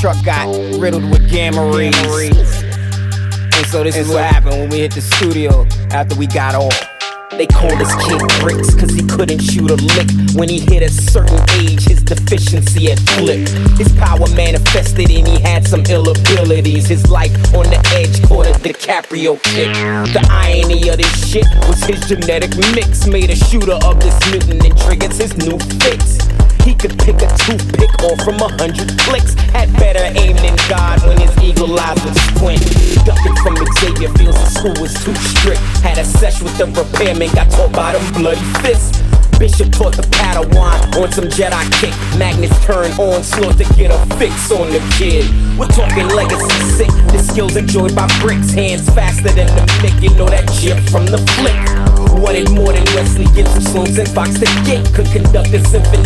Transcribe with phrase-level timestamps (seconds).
[0.00, 0.46] truck got
[0.78, 2.62] riddled with gamma rays.
[2.62, 6.78] And so this is what happened when we hit the studio after we got off.
[7.30, 10.08] They called us Kid Bricks cause he couldn't shoot a lick.
[10.34, 13.50] When he hit a certain age, his deficiency had flipped.
[13.76, 16.86] His power manifested and he had some ill abilities.
[16.86, 19.74] His life on the edge caught a DiCaprio kick.
[20.12, 24.64] The irony of this shit was his genetic mix made a shooter of this mutant
[24.64, 26.27] and triggers his new fix.
[26.68, 29.32] He could pick a toothpick off from a hundred clicks.
[29.56, 32.60] Had better aim than God when his eagle eyes would squint.
[33.08, 35.60] Ducking from Xavier Fields, the school was too strict.
[35.80, 39.00] Had a sesh with the repairman, got taught by them bloody fists.
[39.38, 41.94] Bishop taught the Padawan on some Jedi kick.
[42.18, 45.24] Magnus turned on slow to get a fix on the kid.
[45.56, 46.92] We're talking legacy sick.
[47.14, 48.50] The skills enjoyed by bricks.
[48.52, 50.02] Hands faster than the Mick.
[50.02, 51.56] You know that chip from the flick.
[52.18, 54.82] Wanted more than Wesley Gibson, Sloans and Fox the Gate.
[54.92, 55.97] Could conduct a symphony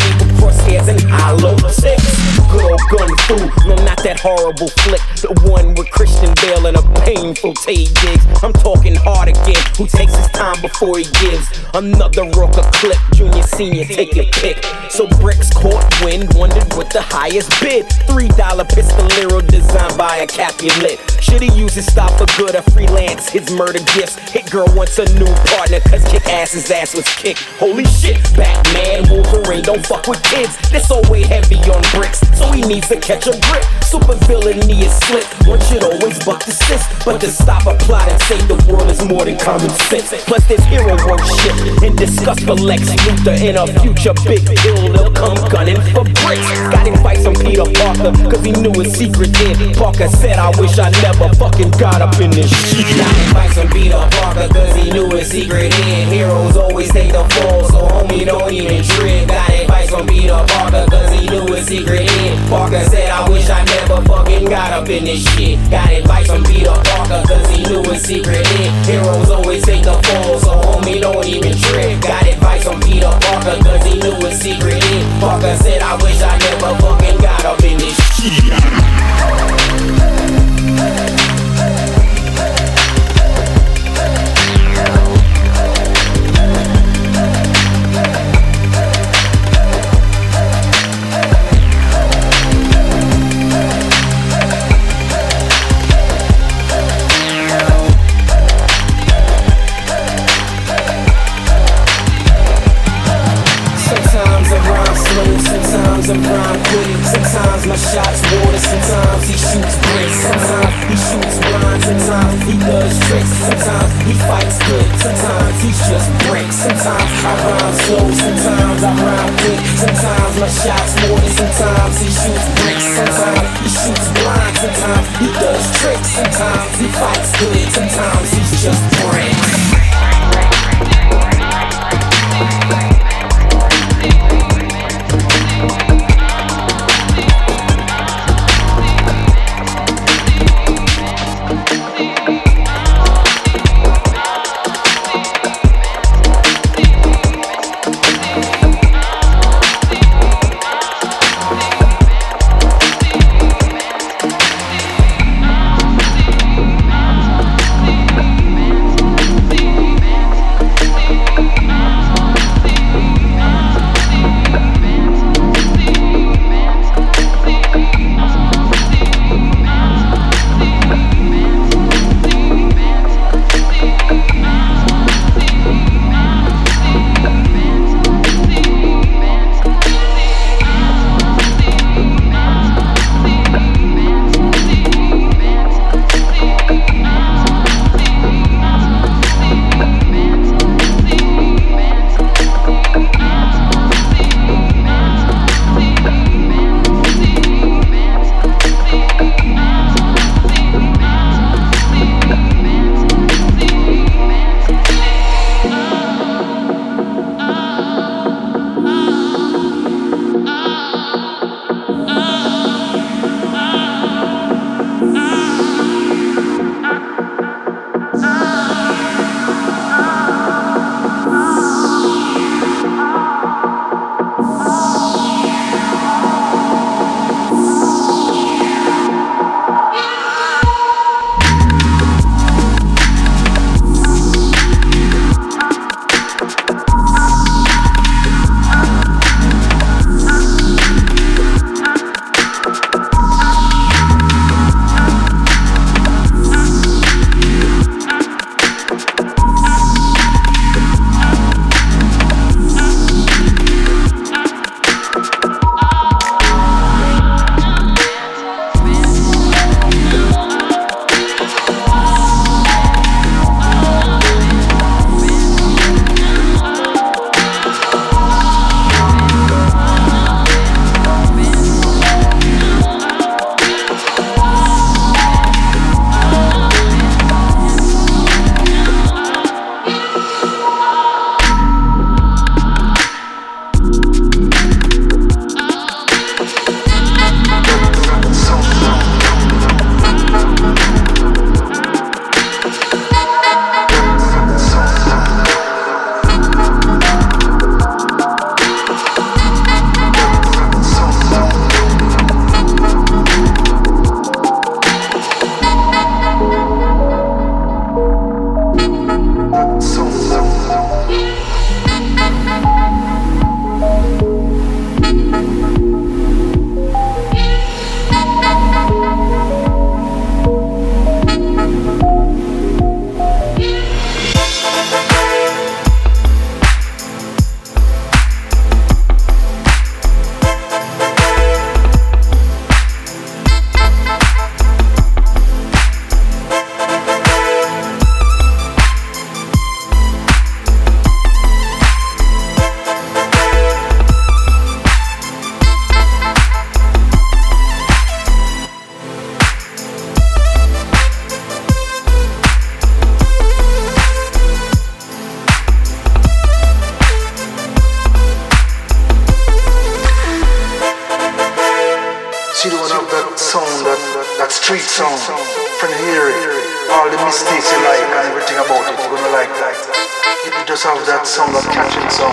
[3.27, 5.01] food, no, not that horrible flick.
[5.21, 8.25] The one with Christian Bale and a painful Taye Diggs.
[8.43, 9.61] I'm talking hard again.
[9.77, 12.97] Who takes his time before he gives another rook a clip?
[13.13, 14.63] junior, senior, take your pick.
[14.89, 17.85] So bricks caught wind, wondered what the highest bid.
[18.09, 20.99] Three dollar pistolero designed by a Capulet.
[21.21, 24.17] Should've used his style for good or freelance his murder gifts.
[24.31, 27.41] Hit girl wants a new partner, cause kick ass's ass was kicked.
[27.57, 30.57] Holy shit, Batman, Wolverine, don't fuck with kids.
[30.69, 33.63] This all way heavy on bricks, so he needs to catch a grip.
[33.83, 36.81] Super villainy is slick, one should always buck the sis.
[37.05, 40.09] But to stop a plot and save the world is more than common sense.
[40.25, 44.93] Plus, there's hero worship and disgust for Lex Luthor in a future big bill.
[44.93, 46.49] They'll come gunning for bricks.
[46.73, 49.73] Got advice from Peter Parker, cause he knew his secret in.
[49.75, 52.87] Parker said, I wish I never fucking got up in this shit.
[52.97, 56.07] Got advice from Peter Parker, cause he knew his secret in.
[56.09, 59.27] Heroes always take the fall, so homie, don't even trip.
[59.27, 62.49] Got advice from Peter Parker, cause he knew his secret in.
[62.49, 65.59] Parker said, I wish I never fucking got up in this shit.
[65.69, 68.71] Got advice from Peter Parker, cause he knew his secret in.
[68.85, 72.01] Heroes always take the fall, so homie, don't even trip.
[72.01, 75.19] Got advice from Peter Parker, cause he knew his secret in.
[75.19, 78.43] Parker said, I wish I never fucking got up in this shit.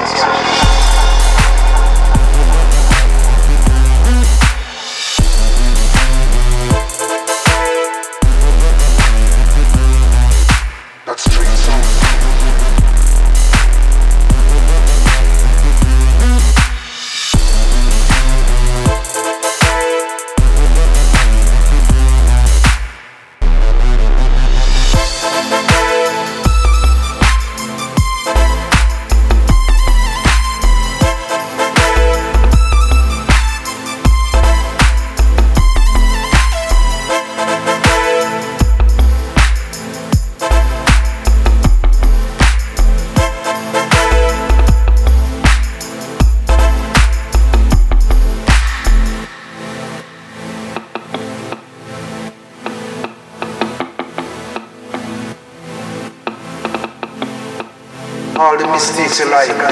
[0.06, 0.69] Catching
[59.10, 59.69] the mistakes you like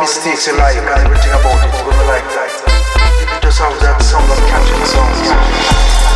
[0.00, 2.50] mistakes you like and everything about it, you're gonna like that.
[3.20, 6.09] You just have that sound of catching songs.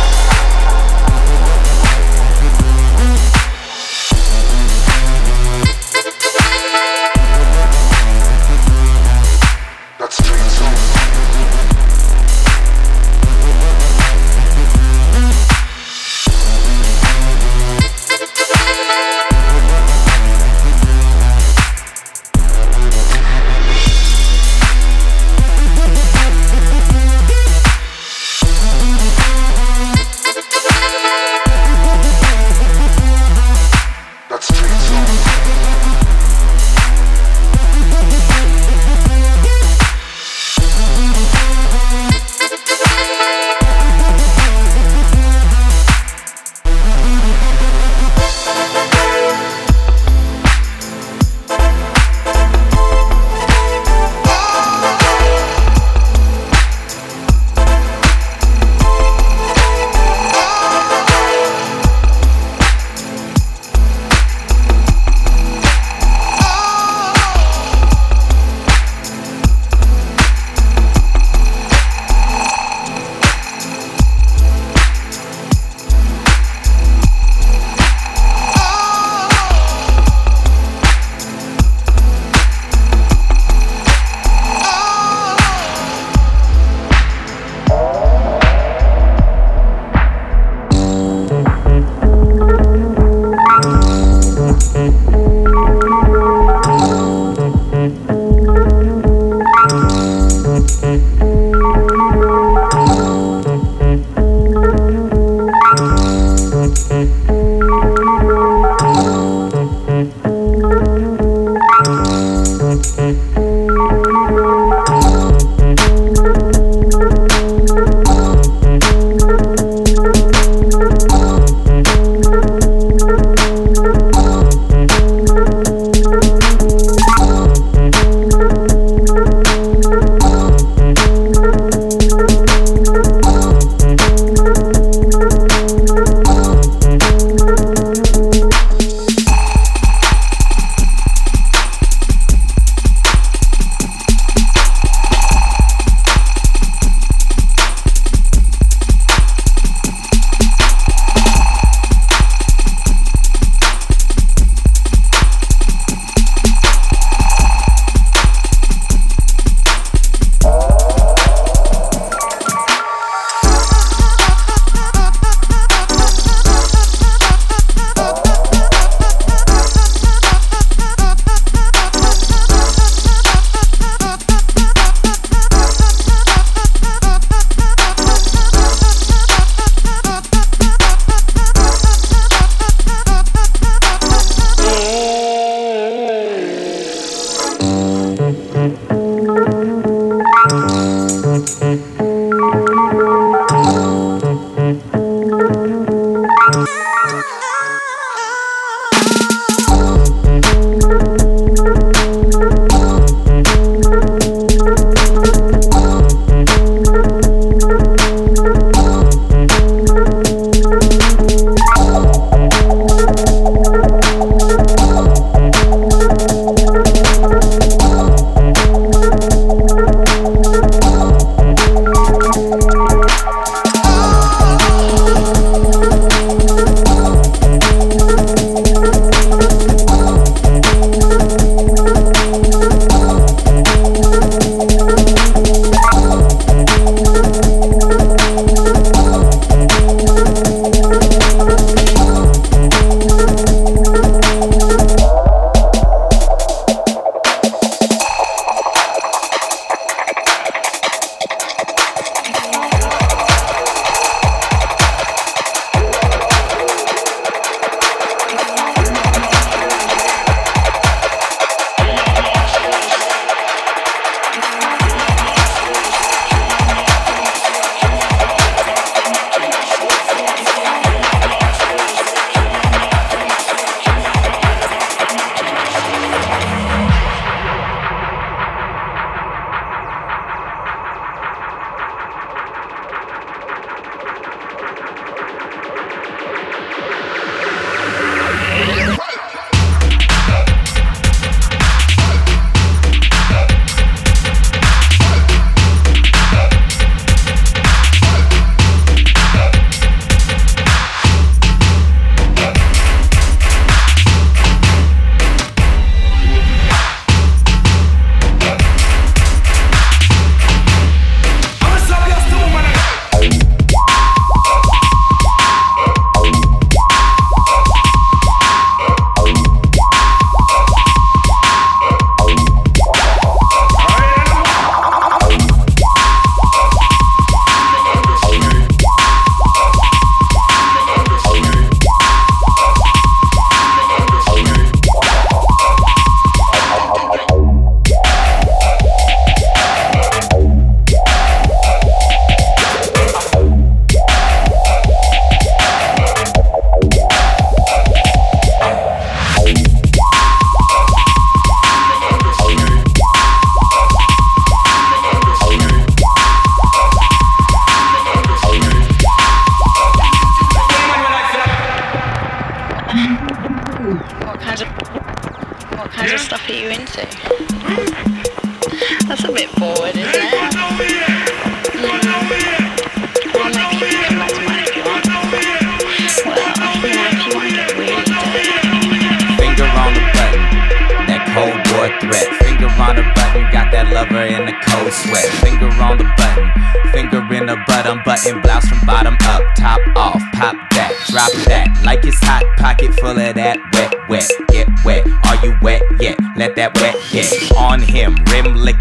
[396.55, 396.95] That wet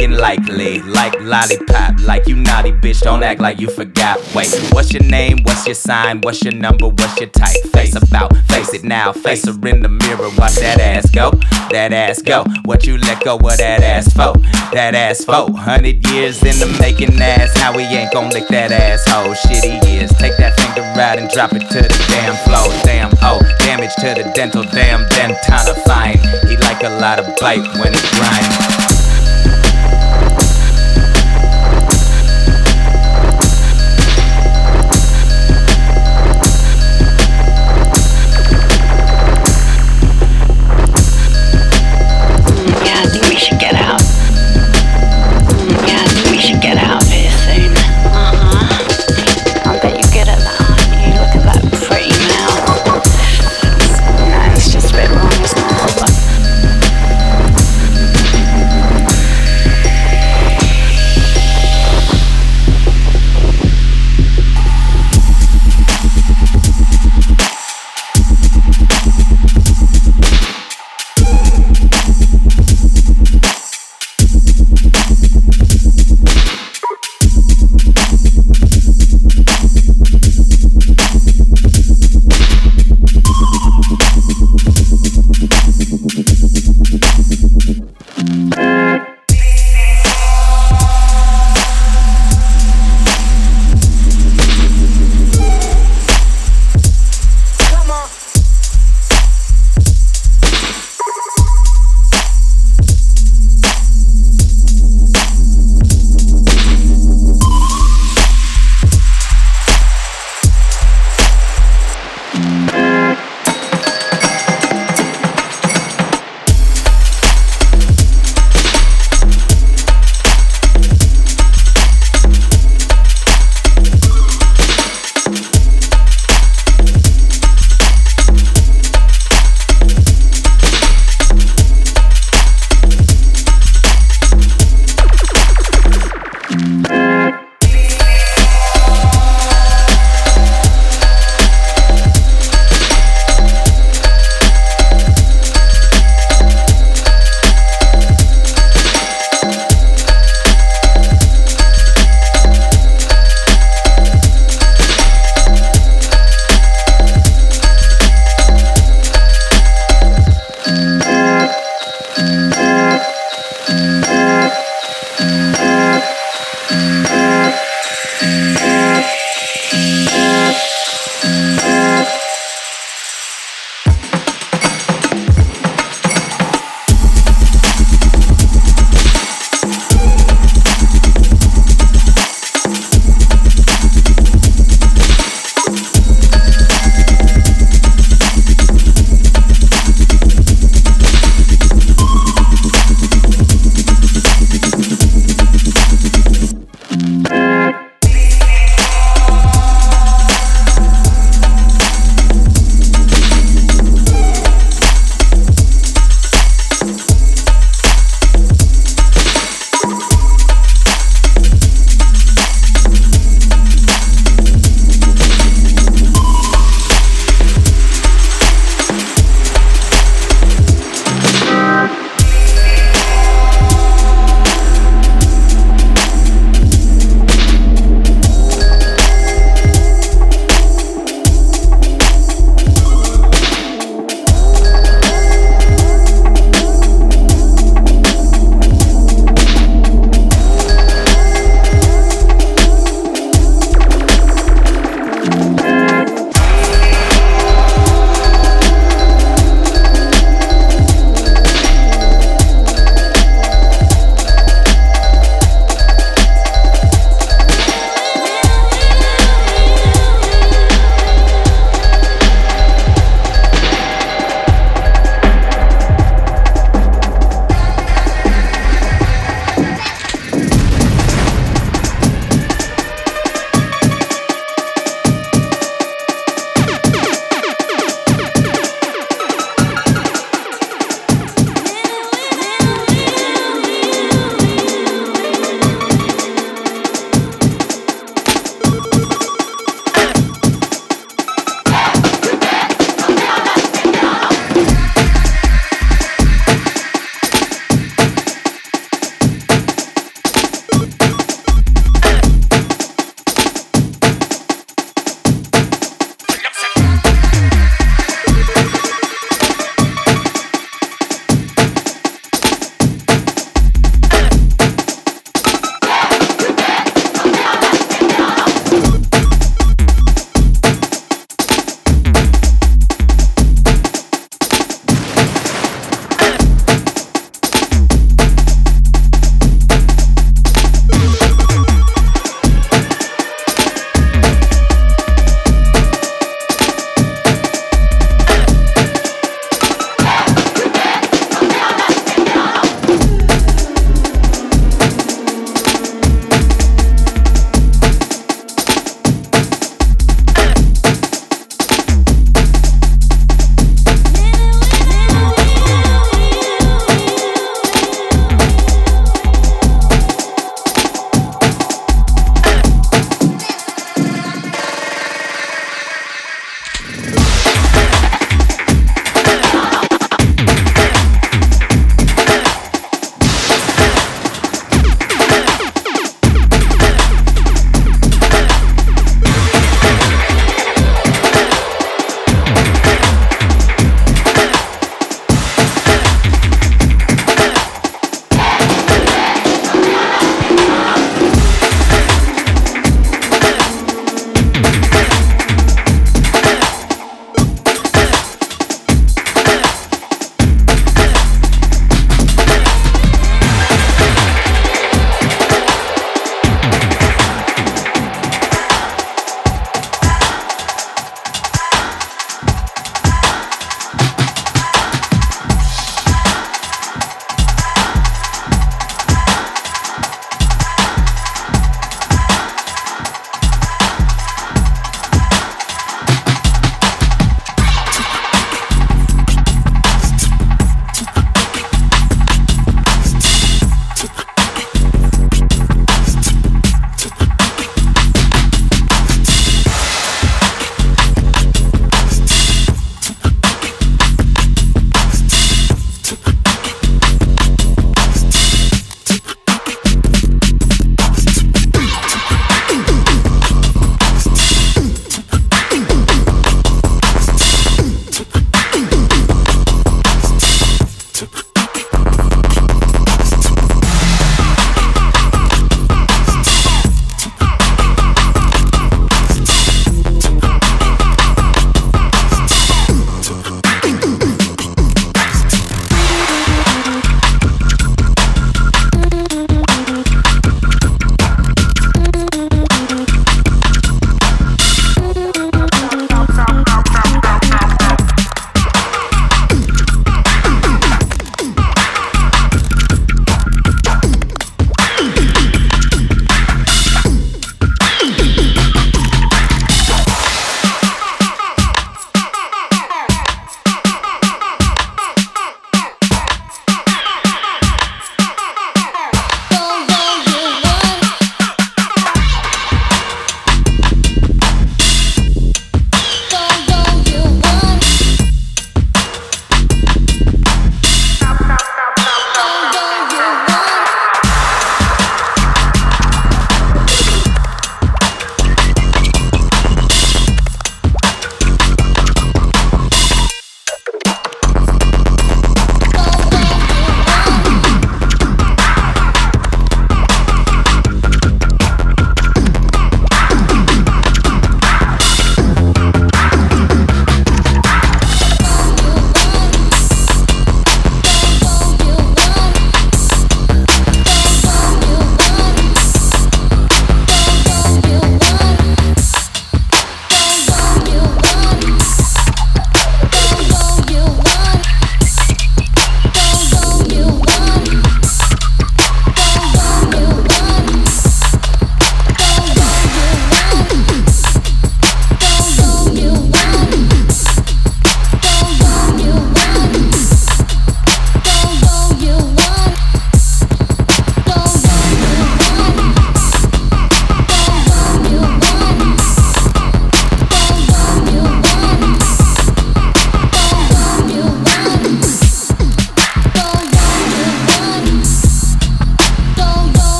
[0.00, 3.00] likely, like lollipop, like you naughty bitch.
[3.00, 4.18] Don't act like you forgot.
[4.34, 5.38] Wait, what's your name?
[5.42, 6.20] What's your sign?
[6.20, 6.88] What's your number?
[6.88, 7.62] What's your type?
[7.72, 10.30] Face about, face it now, face her in the mirror.
[10.38, 11.30] Watch that ass go,
[11.70, 12.44] that ass go.
[12.64, 14.32] What you let go of that ass for?
[14.72, 17.58] That ass for hundred years in the making ass.
[17.58, 19.34] How we ain't gon' lick that asshole?
[19.34, 19.92] Shit he.
[20.22, 22.70] Take that finger out and drop it to the damn floor.
[22.84, 24.62] Damn oh, damage to the dental.
[24.62, 26.18] Damn dentana fine.
[26.48, 28.71] He like a lot of bite when he grind.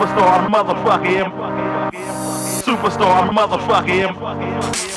[0.00, 1.30] Superstar motherfucker.
[2.64, 4.89] Superstar motherfucker.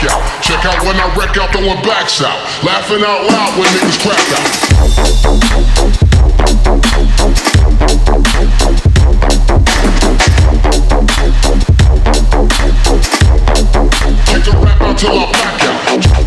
[0.00, 0.42] back out.
[0.42, 2.38] Check out when I wreck out, throwing backs out.
[2.64, 5.60] Laughing out loud when niggas crack out.
[14.26, 16.19] Take the rap out till I back out.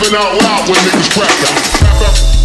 [0.00, 2.39] laughing out loud when niggas rapping.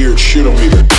[0.00, 0.89] Weird shit meter.